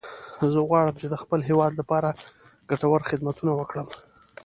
[0.53, 2.09] زه غواړم چې د خپل هیواد لپاره
[2.69, 3.87] ګټور خدمتونه وکړم